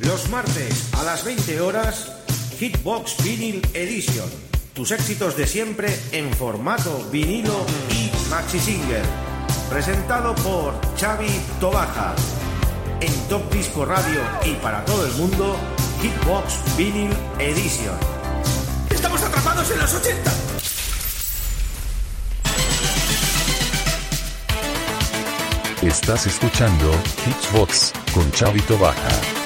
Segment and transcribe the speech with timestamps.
[0.00, 2.10] Los martes a las 20 horas,
[2.58, 4.28] Hitbox Vinyl Edition.
[4.72, 9.02] Tus éxitos de siempre en formato vinilo y maxi single.
[9.68, 11.28] Presentado por Xavi
[11.60, 12.14] Tobaja.
[13.02, 15.56] En Top Disco Radio y para todo el mundo,
[16.00, 17.98] Hitbox Vinyl Edition.
[18.88, 20.32] ¡Estamos atrapados en los 80!
[25.82, 26.90] Estás escuchando
[27.24, 29.39] Hitbox con Chavito Baja.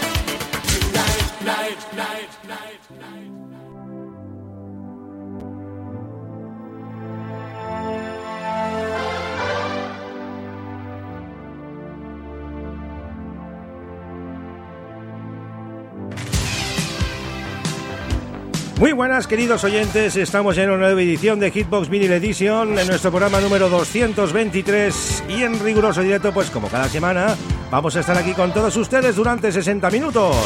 [18.94, 23.40] Buenas queridos oyentes, estamos en una nueva edición de Hitbox Vinyl Edition, en nuestro programa
[23.40, 27.34] número 223 y en riguroso directo, pues como cada semana,
[27.72, 30.36] vamos a estar aquí con todos ustedes durante 60 minutos,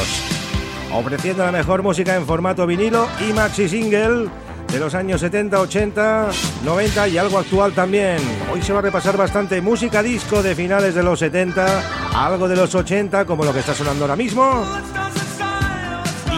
[0.93, 4.31] ofreciendo la mejor música en formato vinilo y maxi single
[4.73, 6.29] de los años 70, 80,
[6.65, 8.17] 90 y algo actual también.
[8.51, 11.83] Hoy se va a repasar bastante música disco de finales de los 70,
[12.15, 14.65] algo de los 80 como lo que está sonando ahora mismo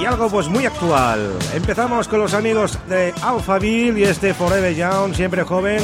[0.00, 1.32] y algo pues muy actual.
[1.54, 5.82] Empezamos con los amigos de Alphaville y este Forever Young, siempre joven,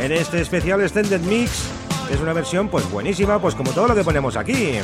[0.00, 1.64] en este especial Extended Mix.
[2.12, 4.74] Es una versión pues buenísima, pues como todo lo que ponemos aquí.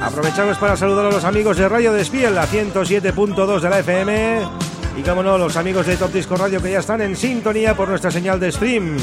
[0.00, 4.42] Aprovechamos para saludar a los amigos de Radio Despiel, la 107.2 de la FM.
[4.96, 7.88] Y como no, los amigos de Top Disco Radio que ya están en sintonía por
[7.88, 8.96] nuestra señal de stream.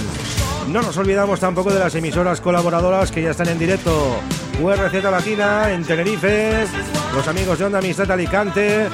[0.68, 4.16] No nos olvidamos tampoco de las emisoras colaboradoras que ya están en directo.
[4.62, 6.66] URZ Latina en Tenerife,
[7.14, 8.88] los amigos de Onda Amistad Alicante,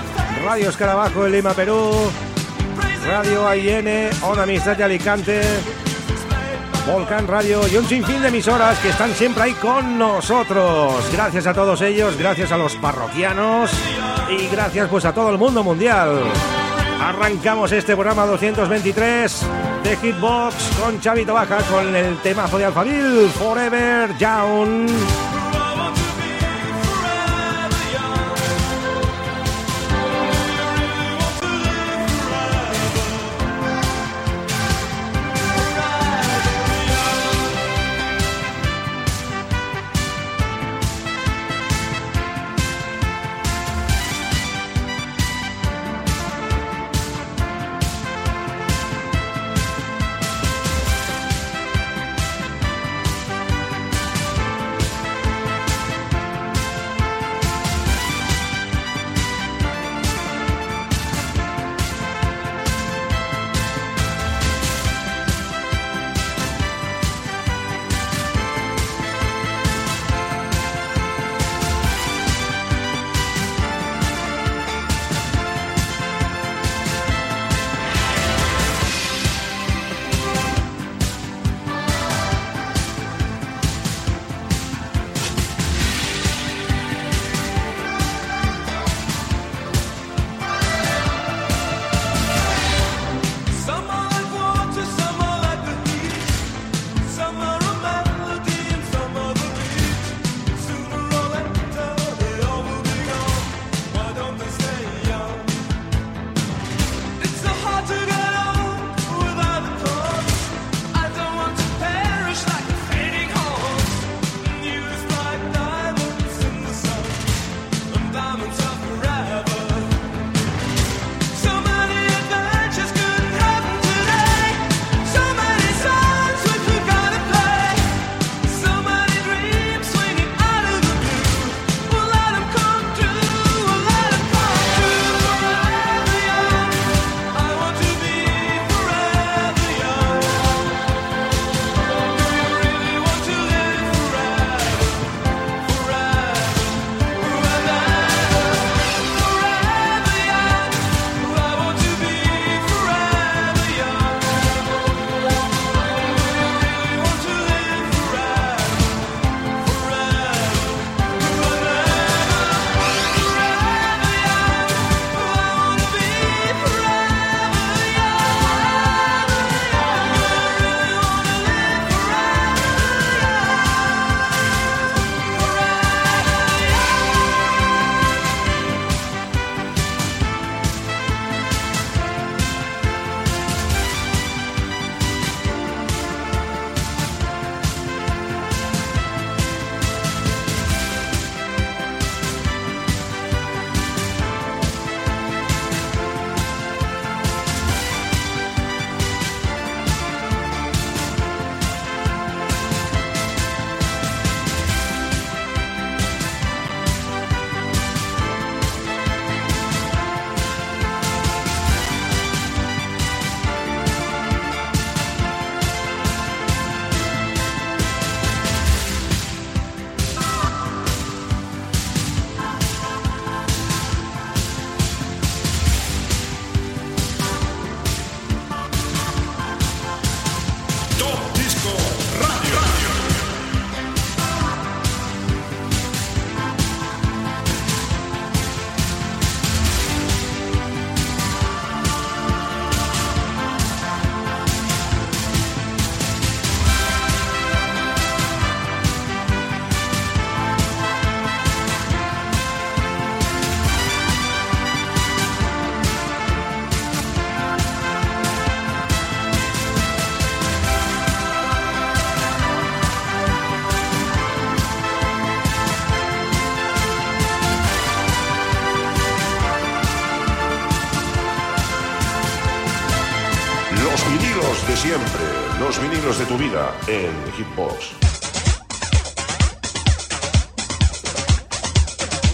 [0.43, 1.91] Radio Escarabajo en Lima, Perú,
[3.05, 5.41] Radio AIN, Onda Amistad de Alicante,
[6.87, 10.93] Volcán Radio y un sinfín de emisoras que están siempre ahí con nosotros.
[11.13, 13.71] Gracias a todos ellos, gracias a los parroquianos
[14.29, 16.23] y gracias pues a todo el mundo mundial.
[16.99, 19.41] Arrancamos este programa 223
[19.83, 24.89] de Hitbox con Chavito Baja con el temazo de Alphaville, Forever Young.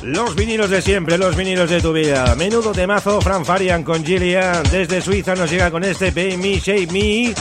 [0.01, 2.35] Los vinilos de siempre, los vinilos de tu vida.
[2.35, 4.63] Menudo temazo, Fran Farian con Gillian.
[4.71, 7.33] Desde Suiza nos llega con este Pay Me, Shape Me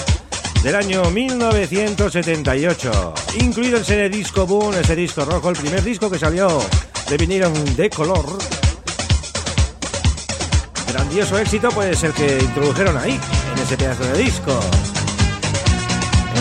[0.62, 3.14] del año 1978.
[3.40, 6.62] Incluido en ese disco Boom, ese disco rojo, el primer disco que salió
[7.10, 8.38] de vinilo de color.
[10.90, 13.20] Grandioso éxito, pues el que introdujeron ahí,
[13.52, 14.58] en ese pedazo de disco.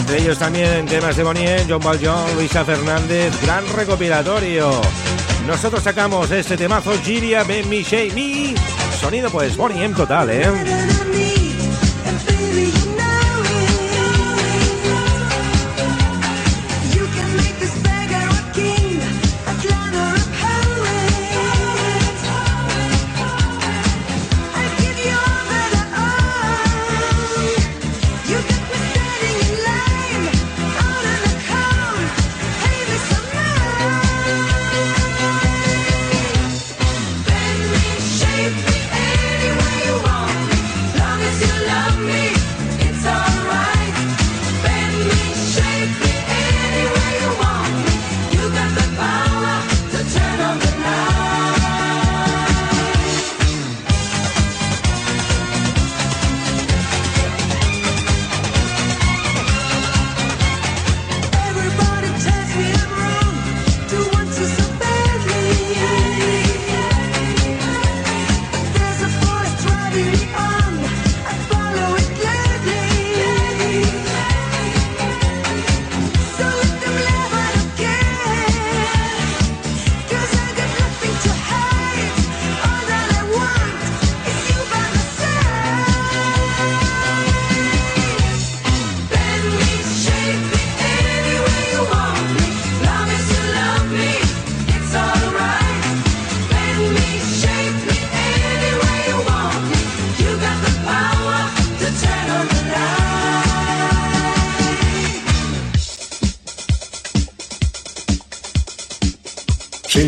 [0.04, 4.82] Entre ellos también temas de Bonnie, John Valjean, Luisa Fernández, gran recopilatorio.
[5.48, 8.54] Nosotros sacamos este temazo Giria Ben Mi Me.
[9.00, 10.93] Sonido pues Bonnie en total, ¿eh?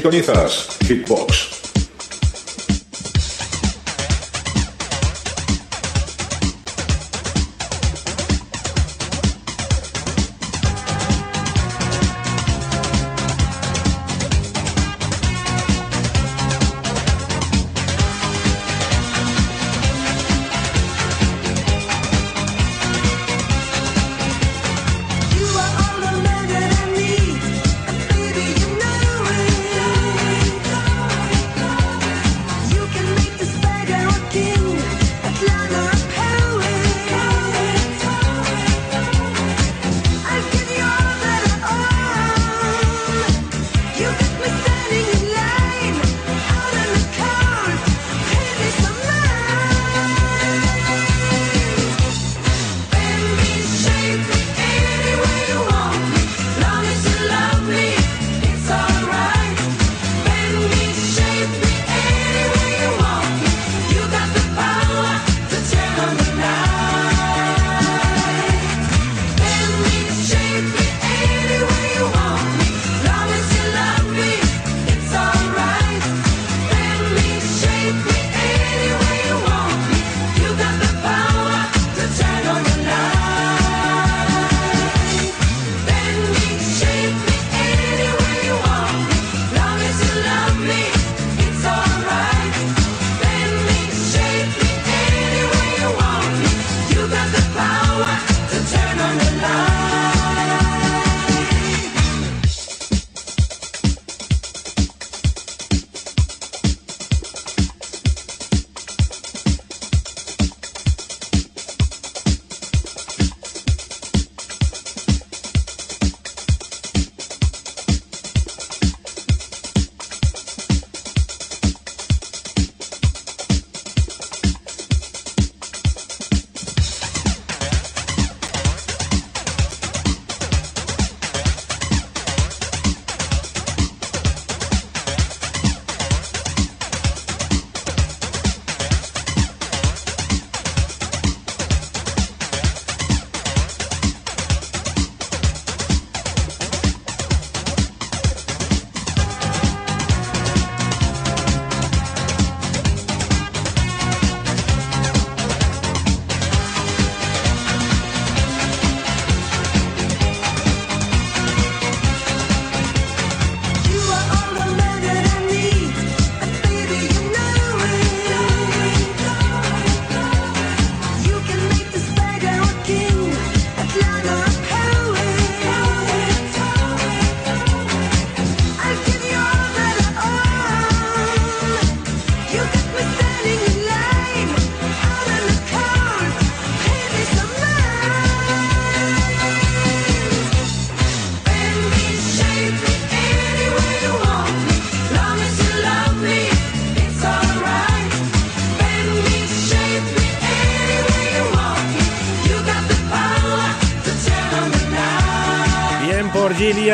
[0.06, 1.45] Sintonizas Hitbox.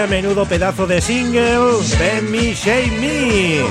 [0.08, 3.62] Menudo pedazo de single, de Me Shame Me.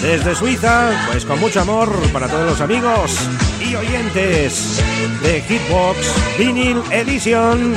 [0.00, 3.28] Desde Suiza, pues con mucho amor para todos los amigos
[3.60, 4.82] y oyentes
[5.22, 7.74] de Hitbox Vinyl Edition.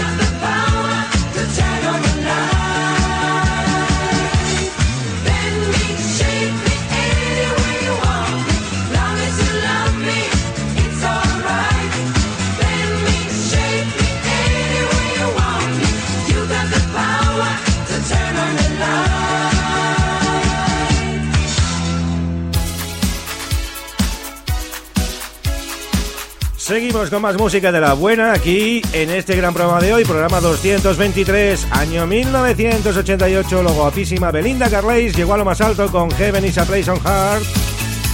[26.80, 30.40] Seguimos con más música de la buena aquí en este gran programa de hoy, programa
[30.40, 36.58] 223, año 1988, lo guapísima Belinda Carlisle llegó a lo más alto con Heaven is
[36.58, 37.44] a Place on Heart,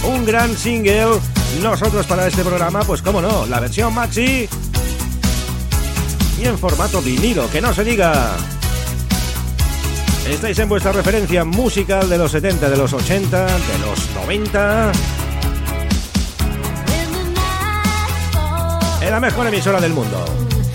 [0.08, 1.20] un gran single.
[1.62, 4.48] Nosotros para este programa, pues cómo no, la versión maxi
[6.42, 8.36] y en formato vinilo, que no se diga.
[10.28, 14.90] Estáis en vuestra referencia musical de los 70, de los 80, de los 90
[19.06, 20.24] en la mejor emisora del mundo.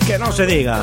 [0.06, 0.78] Que no se diga.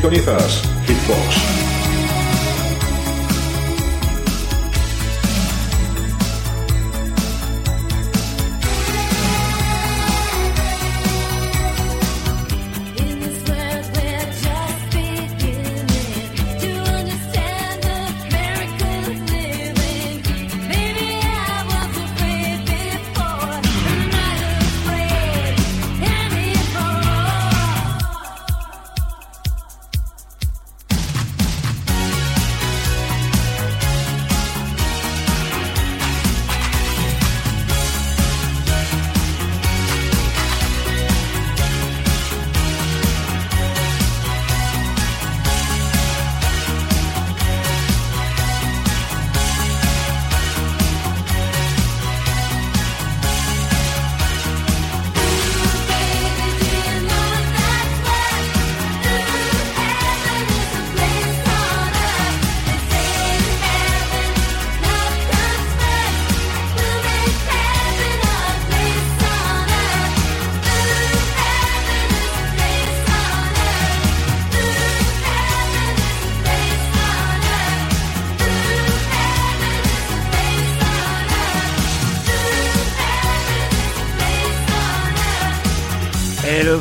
[0.00, 1.59] Sintonizas Hitbox.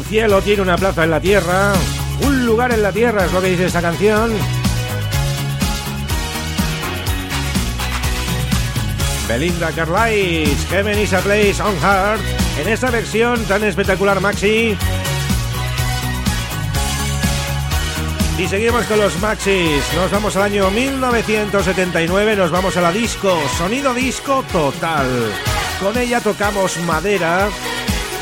[0.03, 1.73] Cielo tiene una plaza en la tierra,
[2.25, 4.31] un lugar en la tierra es lo que dice esta canción.
[9.27, 12.21] Belinda Carlisle, Kevin is a Place on Heart,
[12.59, 14.75] en esta versión tan espectacular Maxi.
[18.37, 23.37] Y seguimos con los Maxis, nos vamos al año 1979, nos vamos a la disco,
[23.57, 25.07] sonido disco total.
[25.79, 27.49] Con ella tocamos madera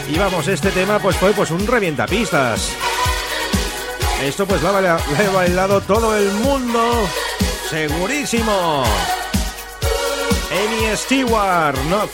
[0.09, 2.71] y vamos, este tema pues fue pues un revientapistas.
[4.23, 4.99] Esto pues lo ha,
[5.33, 7.07] bailado todo el mundo,
[7.69, 8.83] segurísimo.
[10.51, 12.09] Amy Stewart, not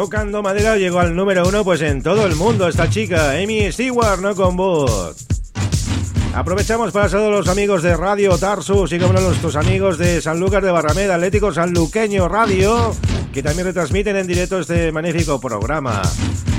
[0.00, 4.18] Tocando madera llegó al número uno pues en todo el mundo esta chica, Amy Stewart,
[4.22, 5.14] no con Boot.
[6.34, 10.22] Aprovechamos para saludar a los amigos de Radio Tarsus y como no, nuestros amigos de
[10.22, 12.96] Sanlúcar de Barrameda, Atlético Sanluqueño Radio,
[13.30, 16.00] que también retransmiten en directo este magnífico programa.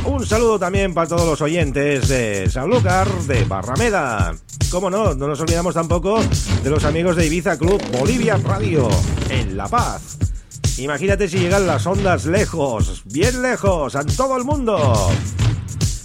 [0.06, 4.36] Un saludo también para todos los oyentes de Sanlúcar de Barrameda.
[4.70, 6.22] Como no, no nos olvidamos tampoco
[6.64, 8.88] de los amigos de Ibiza Club Bolivia Radio,
[9.32, 10.31] en La Paz.
[10.78, 15.12] Imagínate si llegan las ondas lejos, bien lejos, a todo el mundo.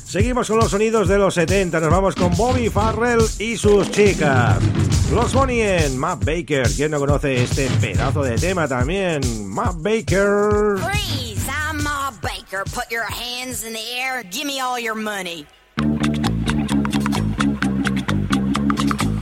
[0.07, 4.57] Seguimos con los sonidos de los 70, nos vamos con Bobby Farrell y sus chicas.
[5.13, 9.21] Los Bonnie en Matt Baker, ¿quién no conoce este pedazo de tema también?
[9.49, 10.79] Matt Baker.
[10.79, 12.65] Freeze, I'm Matt Baker.
[12.73, 15.47] Put your hands in the air, give me all your money.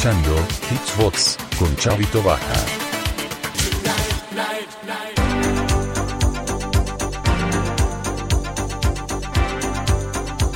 [0.00, 0.34] escuchando
[0.70, 2.40] Hitsbox con Chavito Baja.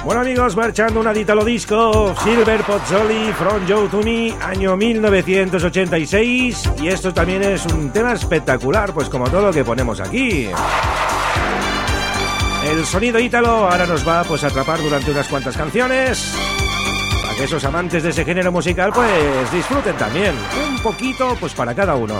[0.03, 6.71] Bueno amigos, marchando una dita lo disco, Silver Pozzoli, From Joe to Me, año 1986,
[6.81, 10.49] y esto también es un tema espectacular, pues como todo lo que ponemos aquí.
[12.65, 16.64] El sonido ítalo ahora nos va pues, a atrapar durante unas cuantas canciones.
[17.41, 20.35] Esos amantes de ese género musical pues disfruten también.
[20.69, 22.15] Un poquito pues para cada uno.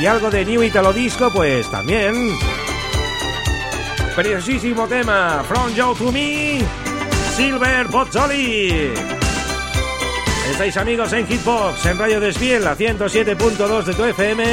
[0.00, 2.14] Y algo de New Italo Disco pues también.
[4.14, 6.60] Preciosísimo tema, From Joe to Me,
[7.36, 8.92] Silver Pozzoli.
[10.50, 14.44] Estáis amigos en Hitbox, en Radio Despiel, la 107.2 de tu FM.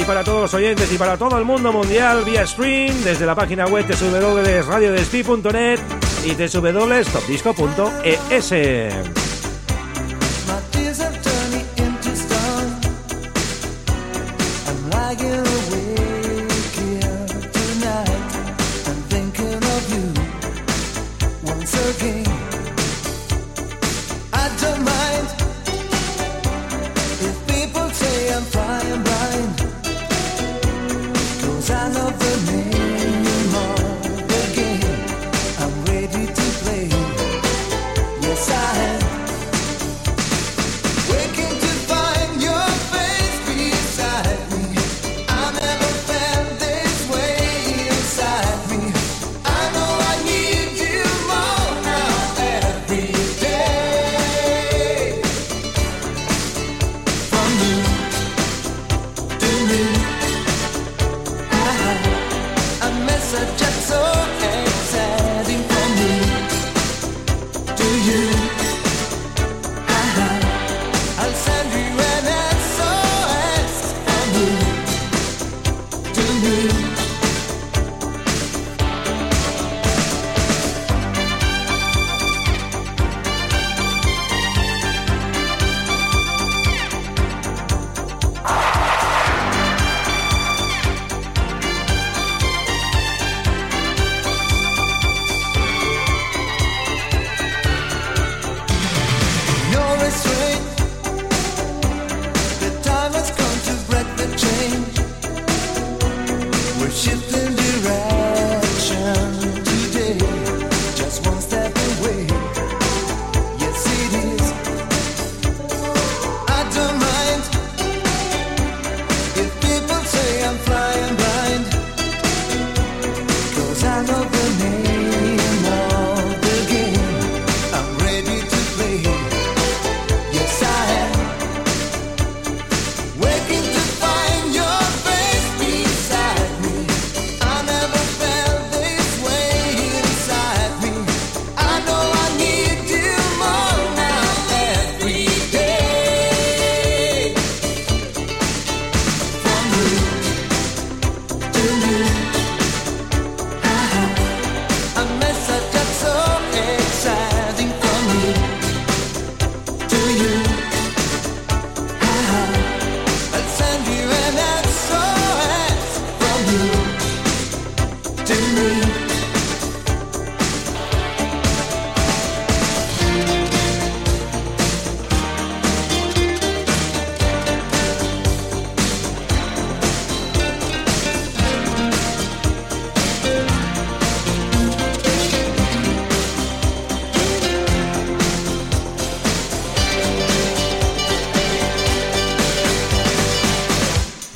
[0.00, 3.34] Y para todos los oyentes y para todo el mundo mundial vía stream desde la
[3.34, 9.27] página web www.radiodespi.net y www.stopdisco.es.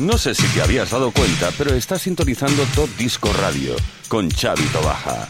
[0.03, 3.77] No sé si te habías dado cuenta, pero estás sintonizando Top Disco Radio
[4.09, 5.29] con Xavi Tobaja.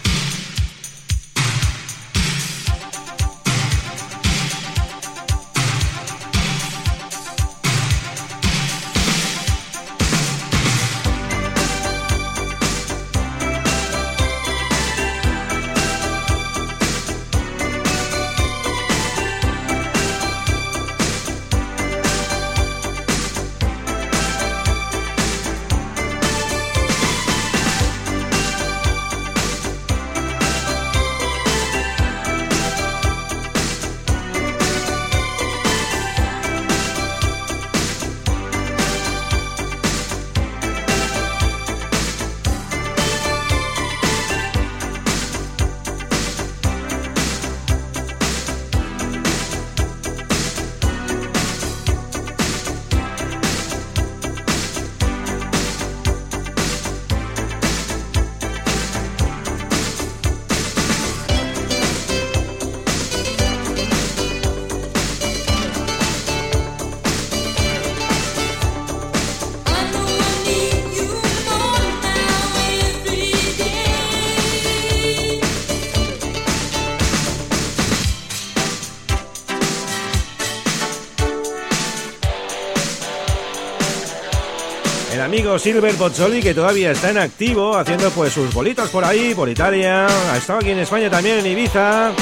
[85.52, 89.48] amigo Silver Bozzoli que todavía está en activo haciendo pues sus bolitas por ahí, por
[89.48, 92.12] Italia, ha estado aquí en España también, en Ibiza,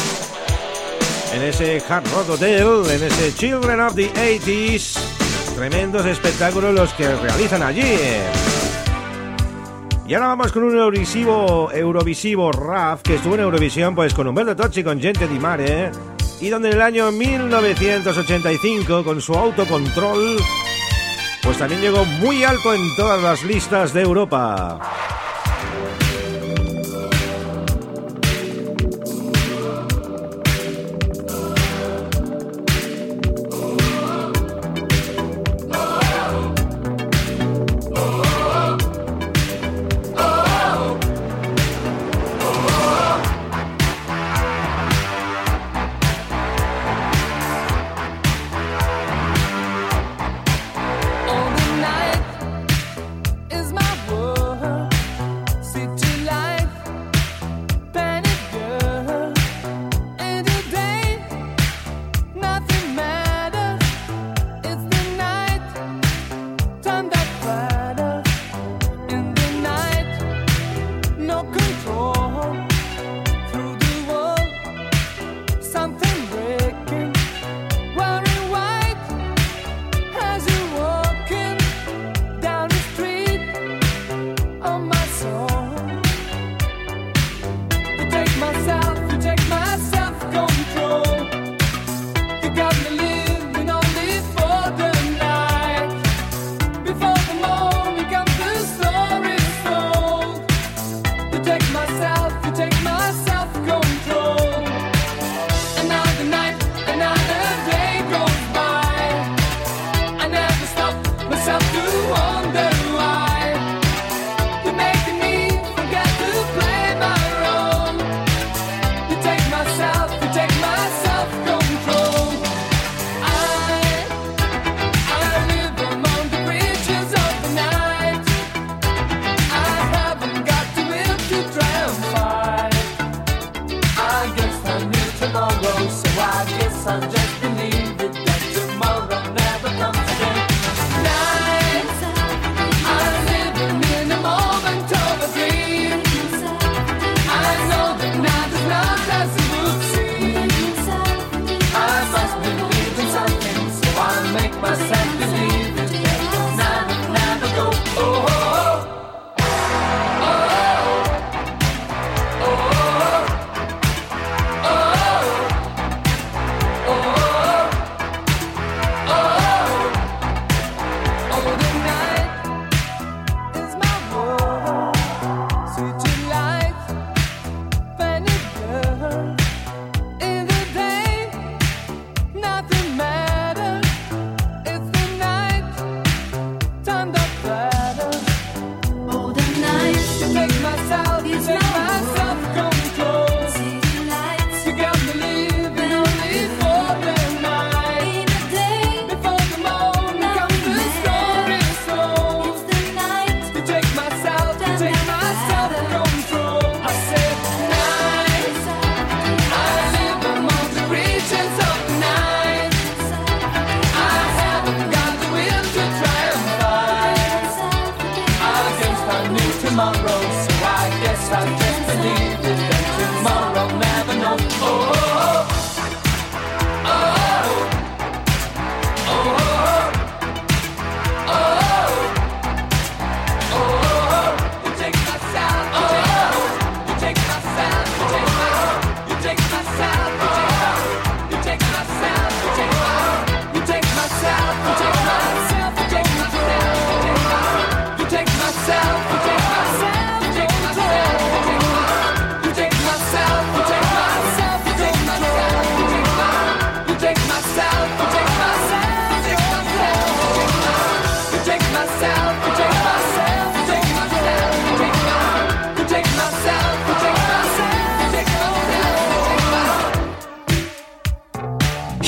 [1.35, 4.99] en ese Hard Rock Hotel, en ese Children of the 80s,
[5.55, 7.99] tremendos espectáculos los que realizan allí.
[10.09, 14.57] Y ahora vamos con un Eurovisivo, Eurovisivo Raf que estuvo en Eurovisión pues con Humberto
[14.57, 15.93] Tocci, con Gente di Mare,
[16.41, 20.37] y donde en el año 1985 con su autocontrol
[21.43, 24.79] pues también llegó muy alto en todas las listas de Europa.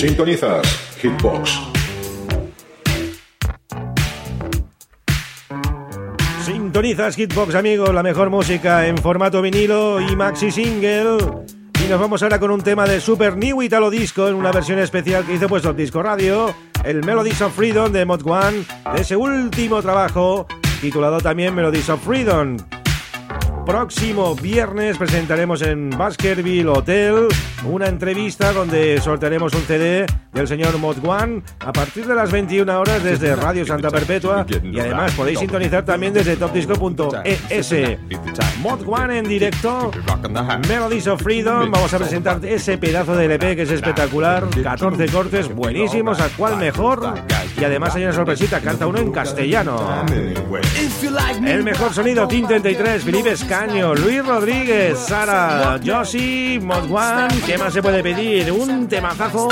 [0.03, 1.61] Sintonizas Hitbox.
[6.44, 11.18] Sintonizas Hitbox, amigos, la mejor música en formato vinilo y maxi single.
[11.84, 14.80] Y nos vamos ahora con un tema de Super New Italo Disco en una versión
[14.80, 18.64] especial que hizo pues el Disco Radio, el Melodies of Freedom de Mod One,
[18.96, 20.48] de ese último trabajo
[20.80, 22.57] titulado también Melodies of Freedom
[23.64, 27.28] próximo viernes presentaremos en Baskerville Hotel
[27.64, 33.04] una entrevista donde soltaremos un CD del señor Modwan a partir de las 21 horas
[33.04, 34.46] desde Radio Santa Perpetua.
[34.62, 37.74] Y además podéis sintonizar también desde topdisco.es.
[38.60, 39.90] Modwan en directo,
[40.68, 45.54] Melodies of Freedom, vamos a presentar ese pedazo de LP que es espectacular, 14 cortes
[45.54, 47.14] buenísimos, a cual mejor
[47.58, 50.04] y además hay una sorpresita, canta uno en castellano.
[51.44, 57.28] El mejor sonido, Team 33, Felipe Caño, Luis Rodríguez, Sara, Josie, Mod One.
[57.44, 58.50] ¿Qué más se puede pedir?
[58.50, 59.46] Un temazazo.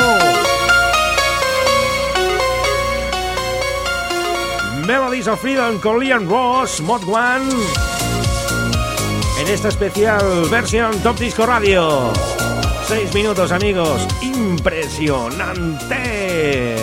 [4.87, 7.45] Melodies of Freedom con Leon Ross, Mod One.
[9.39, 12.11] En esta especial versión Top Disco Radio.
[12.89, 14.09] Seis minutos, amigos.
[14.23, 16.75] Impresionante.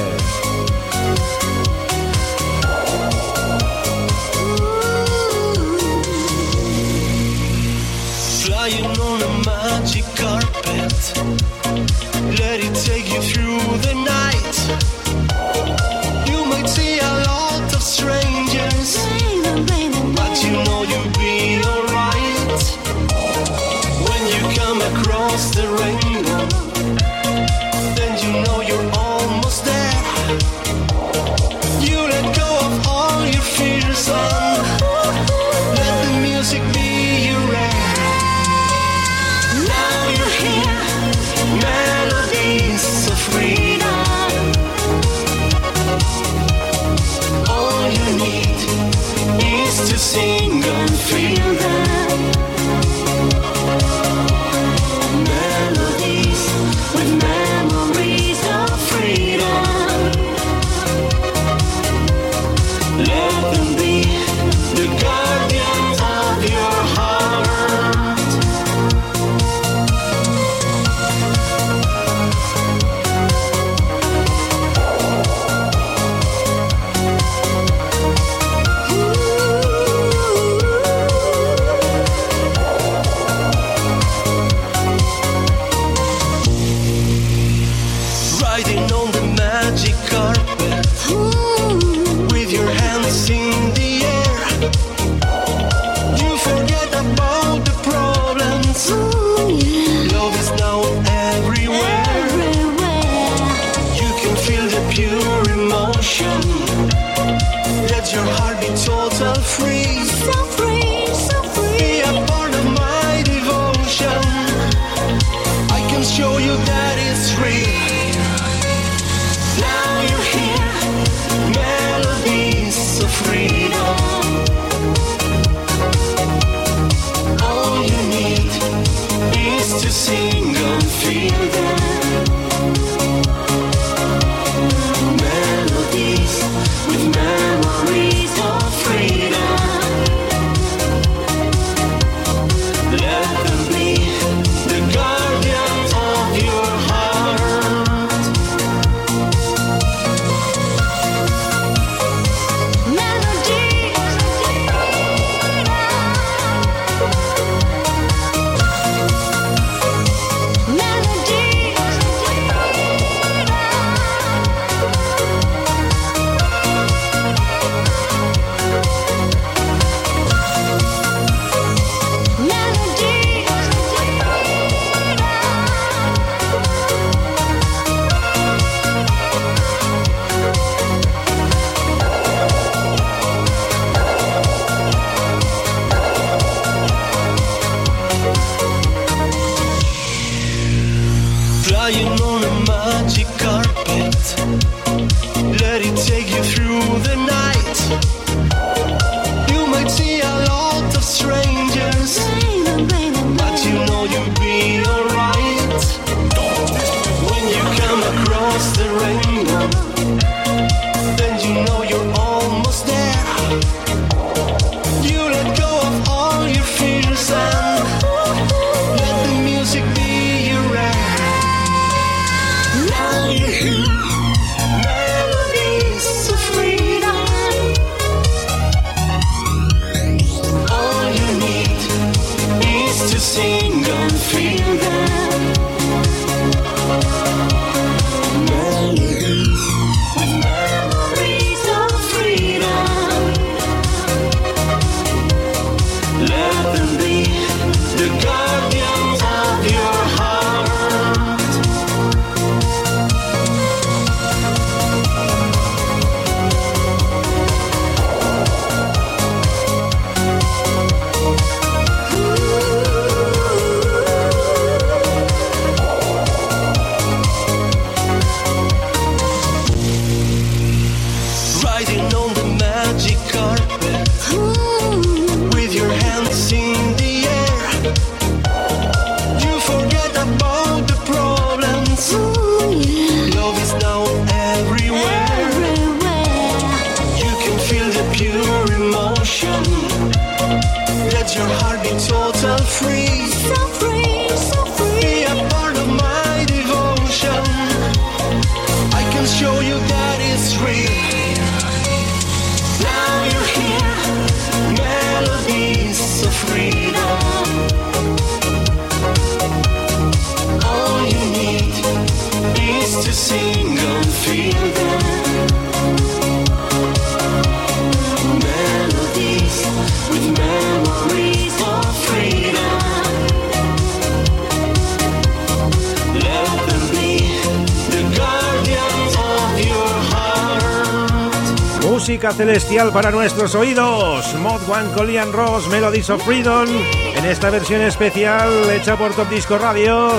[332.31, 334.33] Celestial para nuestros oídos.
[334.35, 336.67] Mod One Colian Ross, Melodies of Freedom.
[337.15, 340.11] En esta versión especial hecha por Top Disco Radio.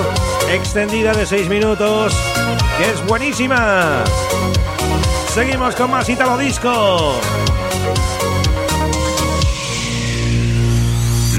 [0.51, 2.15] Extendida de 6 minutos.
[2.77, 4.03] Que es buenísima.
[5.33, 7.13] Seguimos con más Italo Disco.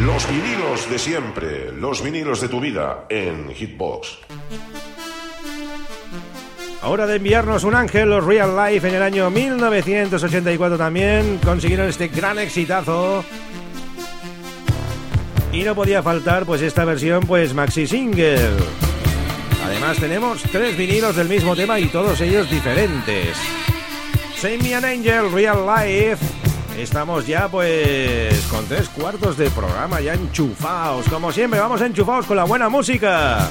[0.01, 4.19] Los vinilos de siempre, los vinilos de tu vida en Hitbox.
[6.83, 12.09] Ahora de enviarnos un ángel, los Real Life en el año 1984 también consiguieron este
[12.09, 13.23] gran exitazo.
[15.53, 18.57] Y no podía faltar pues esta versión pues maxi single.
[19.63, 23.37] Además tenemos tres vinilos del mismo tema y todos ellos diferentes.
[24.37, 26.25] Save Me an Angel, Real Life.
[26.79, 31.07] Estamos ya pues con tres cuartos de programa ya enchufados.
[31.09, 33.51] Como siempre, vamos enchufados con la buena música.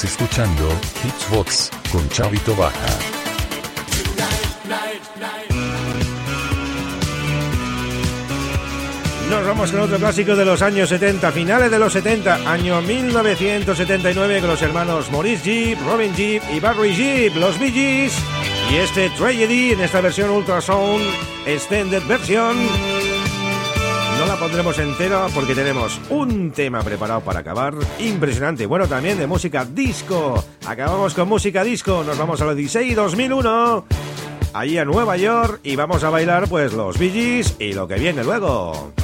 [0.00, 0.66] Estás escuchando
[1.04, 2.86] Hitsbox con Chavito Baja.
[9.28, 14.40] Nos vamos con otro clásico de los años 70, finales de los 70, año 1979,
[14.40, 18.14] con los hermanos Maurice Jeep, Robin Jeep y Barry Jeep, los Bee Gees.
[18.70, 21.04] Y este Tragedy en esta versión Ultrasound
[21.44, 22.56] Extended Version.
[24.40, 28.64] Pondremos entera porque tenemos un tema preparado para acabar impresionante.
[28.64, 30.42] Bueno, también de música disco.
[30.66, 32.02] Acabamos con música disco.
[32.04, 33.84] Nos vamos a los 16 2001.
[34.54, 38.24] Allí a Nueva York y vamos a bailar pues los Bee y lo que viene
[38.24, 38.94] luego.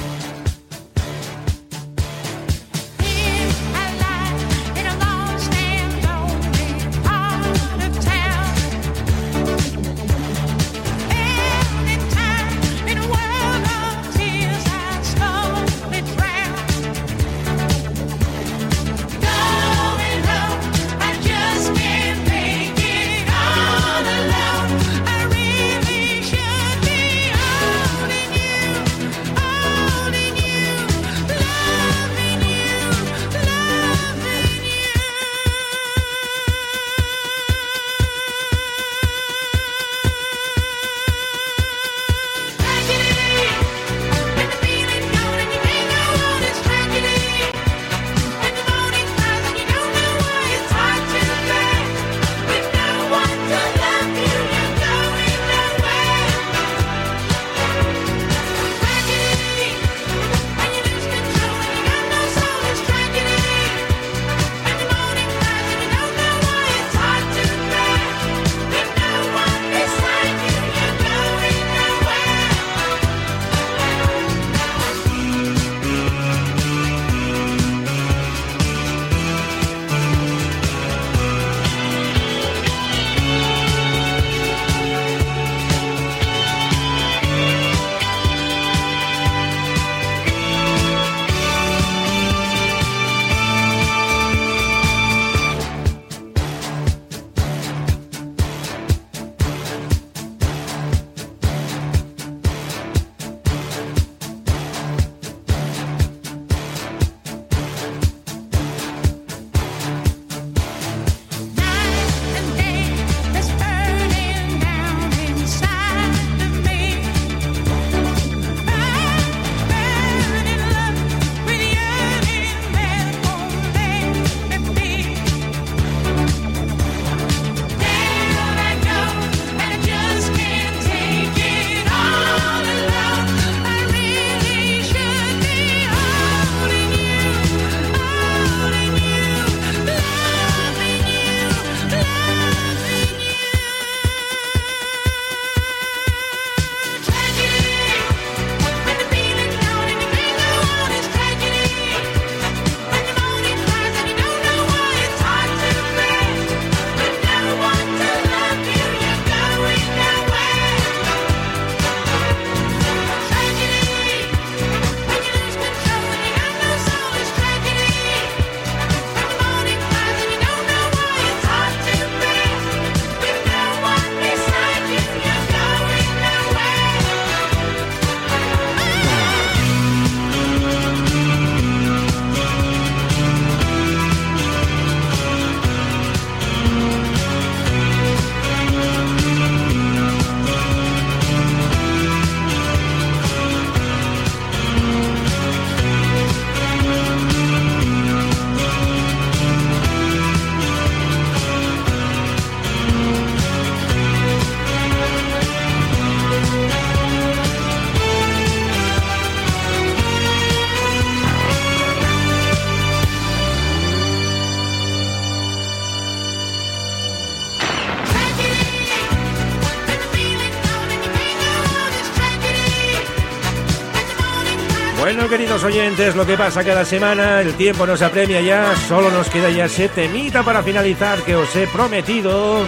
[225.57, 229.49] Queridos oyentes, lo que pasa cada semana, el tiempo nos apremia ya, solo nos queda
[229.49, 232.63] ya ese temita para finalizar que os he prometido.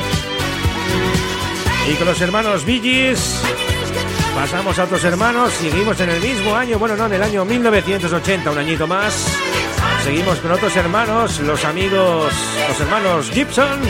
[1.87, 3.41] Y con los hermanos Villis
[4.33, 8.49] pasamos a otros hermanos, seguimos en el mismo año, bueno, no, en el año 1980,
[8.49, 9.27] un añito más.
[10.03, 12.33] Seguimos con otros hermanos, los amigos,
[12.69, 13.81] los hermanos Gibson,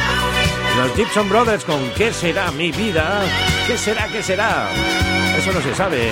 [0.77, 3.21] los Gibson Brothers con ¿Qué será mi vida?
[3.65, 4.67] ¿Qué será, qué será?
[5.37, 6.11] Eso no se sabe.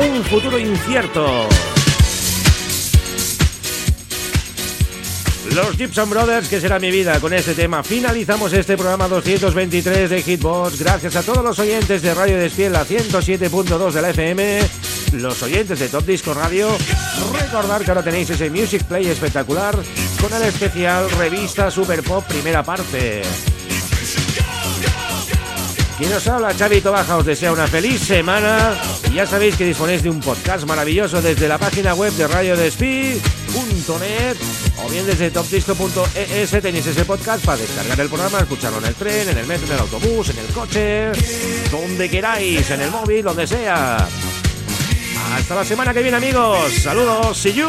[0.00, 1.46] Un futuro incierto.
[5.54, 7.20] Los Gibson Brothers, que será mi vida.
[7.20, 10.78] Con este tema finalizamos este programa 223 de Hitbox.
[10.78, 14.60] Gracias a todos los oyentes de Radio Despiel, la 107.2 de la FM,
[15.14, 16.70] los oyentes de Top Disco Radio.
[17.38, 19.76] Recordar que ahora tenéis ese Music Play espectacular
[20.20, 23.22] con el especial Revista Super Pop primera parte.
[26.00, 28.74] Quien os habla, Chavito Baja, os desea una feliz semana.
[29.10, 33.20] Y ya sabéis que disponéis de un podcast maravilloso desde la página web de radiodespi.net
[34.82, 39.28] o bien desde topdisco.es tenéis ese podcast para descargar el programa, escucharlo en el tren,
[39.28, 41.12] en el metro, en el autobús, en el coche,
[41.70, 44.08] donde queráis, en el móvil, donde sea.
[45.34, 46.72] Hasta la semana que viene, amigos.
[46.82, 47.68] Saludos, see you.